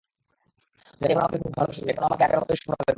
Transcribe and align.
জানি, 1.01 1.11
এখনো 1.13 1.21
আমাকে 1.21 1.37
খুব 1.37 1.51
ভালোবাসো 1.57 1.79
তুমি, 1.79 1.91
এখনো 1.91 2.05
আমাকে 2.05 2.23
আগের 2.23 2.39
মতোই 2.39 2.57
স্বপ্ন 2.57 2.73
দেখো। 2.73 2.89